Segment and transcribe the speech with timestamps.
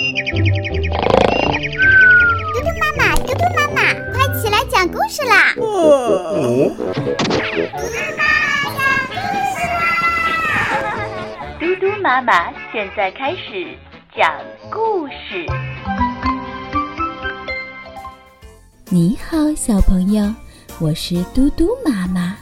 [0.00, 0.06] 嘟
[2.62, 5.52] 嘟妈妈，嘟嘟妈妈，快起来讲故事啦！
[5.54, 5.68] 嘟嘟
[8.16, 8.72] 妈妈！
[11.60, 13.76] 嘟嘟妈妈现在开始
[14.16, 14.32] 讲
[14.70, 15.44] 故事。
[18.88, 20.34] 你好，小朋友，
[20.78, 22.34] 我是嘟嘟妈妈。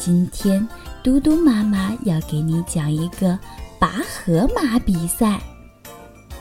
[0.00, 0.66] 今天
[1.04, 3.38] 嘟嘟妈妈要给你讲一个
[3.78, 5.38] 拔河马比赛。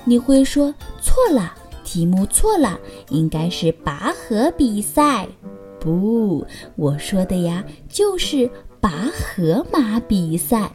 [0.08, 1.54] 你会说错了，
[1.84, 5.28] 题目错了，应该是拔河比赛。
[5.82, 8.50] 不，我说的呀就是
[8.80, 10.72] 拔河马比赛。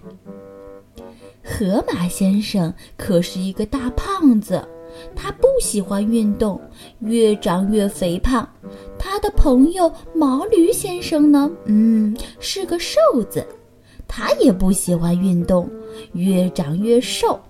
[1.43, 4.63] 河马先生可是一个大胖子，
[5.17, 6.61] 他不喜欢运动，
[7.01, 8.47] 越长越肥胖。
[8.99, 13.47] 他的朋友毛驴先生呢，嗯，是个瘦子，
[14.07, 15.67] 他也不喜欢运动，
[16.13, 17.41] 越长越瘦。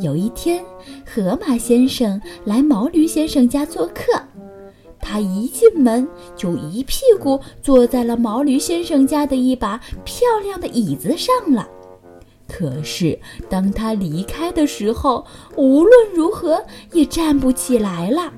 [0.00, 0.64] 有一天，
[1.04, 4.22] 河马先生来毛驴先生家做客，
[5.00, 11.68] 他一进门就一屁股坐在了毛驴先生家的一把漂亮的椅子上了。
[12.46, 13.18] 可是
[13.50, 18.32] 当他离开的时候，无论如何也站不起来了。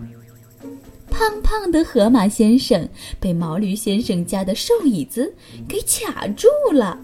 [1.11, 2.89] 胖胖的河马先生
[3.21, 5.35] 被毛驴先生家的瘦椅子
[5.69, 6.99] 给卡住了。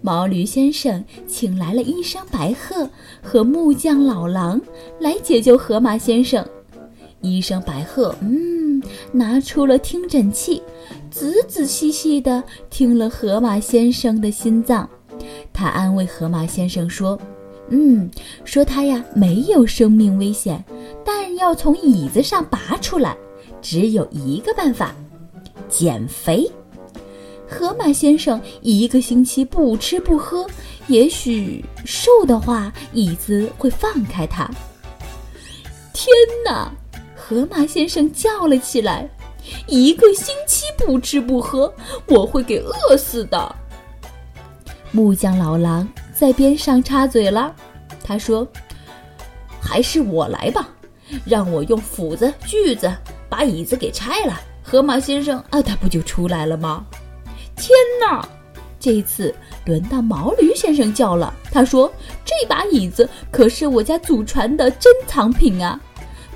[0.00, 2.88] 毛驴先生请来了医生白鹤
[3.22, 4.60] 和木匠老狼
[5.00, 6.46] 来解救河马先生。
[7.22, 10.62] 医生白鹤，嗯，拿出了听诊器，
[11.10, 14.88] 仔仔细细地听了河马先生的心脏。
[15.52, 17.18] 他安慰河马先生说
[17.70, 18.08] ：“嗯，
[18.44, 20.62] 说他呀没有生命危险，
[21.04, 23.16] 但要从椅子上拔出来，
[23.62, 24.94] 只有一个办法，
[25.68, 26.48] 减肥。”
[27.48, 30.46] 河马先生一个星期不吃不喝，
[30.88, 34.50] 也许瘦的话，椅子会放开他。
[35.92, 36.08] 天
[36.44, 36.70] 哪！
[37.14, 39.08] 河马先生叫了起来
[39.66, 41.72] ：“一个星期不吃不喝，
[42.06, 43.56] 我会给饿死的。”
[44.92, 47.54] 木匠老狼在边上插嘴了，
[48.04, 48.46] 他说
[49.60, 50.68] ：“还是我来吧，
[51.24, 52.92] 让我用斧子、锯子
[53.28, 56.84] 把椅子给拆了。”河马先生啊，他不就出来了吗？
[57.56, 58.26] 天哪！
[58.78, 59.34] 这次
[59.64, 61.34] 轮到毛驴先生叫了。
[61.50, 61.92] 他说
[62.24, 65.80] ：“这把椅子可是我家祖传的珍藏品啊！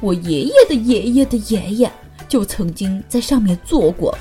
[0.01, 1.93] 我爷爷的爷爷的爷爷
[2.27, 4.17] 就曾经在上面坐过。”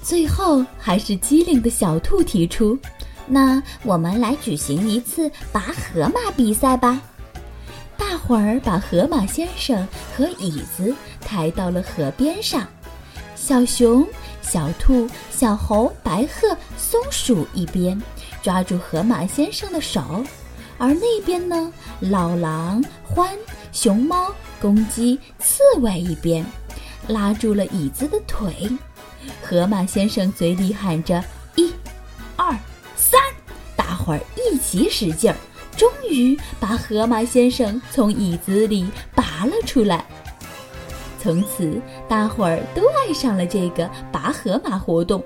[0.00, 2.78] 最后还是机灵的小兔提出
[3.26, 7.00] ：“那我们来举行一次拔河马比赛吧！”
[7.96, 12.64] 大伙儿把河马先生和椅子抬到了河边上，
[13.34, 14.06] 小熊。
[14.44, 18.00] 小兔、小猴、白鹤、松鼠一边
[18.42, 20.24] 抓住河马先生的手，
[20.78, 22.84] 而那边呢，老狼、
[23.14, 23.28] 獾、
[23.72, 26.44] 熊猫、公鸡、刺猬一边
[27.08, 28.70] 拉住了椅子的腿。
[29.42, 31.24] 河马先生嘴里喊着
[31.56, 31.72] “一、
[32.36, 32.54] 二、
[32.94, 33.20] 三”，
[33.74, 35.36] 大伙儿一起使劲儿，
[35.76, 40.04] 终于把河马先生从椅子里拔了出来。
[41.24, 45.24] 从此，大伙儿都爱上了这个拔河马活动。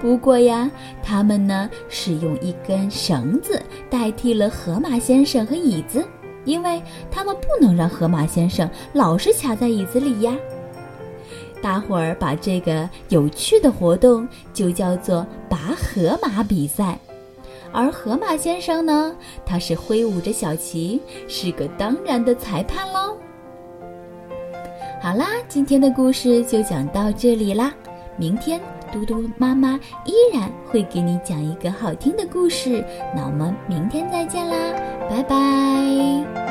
[0.00, 0.70] 不过呀，
[1.02, 3.60] 他们呢是用一根绳子
[3.90, 6.02] 代替了河马先生和椅子，
[6.46, 10.34] 因为他们不能让河马先生老是卡在椅子里呀。
[11.60, 16.98] 大伙儿把这个有趣的活动就叫做拔河马比赛，
[17.72, 19.14] 而河马先生呢，
[19.44, 20.98] 他是挥舞着小旗，
[21.28, 23.18] 是个当然的裁判喽。
[25.06, 27.72] 好啦，今天的故事就讲到这里啦。
[28.16, 32.84] 明天嘟嘟妈妈依然会给你讲一个好听的故事。
[33.14, 34.56] 那我们明天再见啦，
[35.08, 36.45] 拜拜。